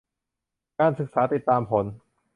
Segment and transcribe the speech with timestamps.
[0.79, 1.85] การศึกษาติดตามผล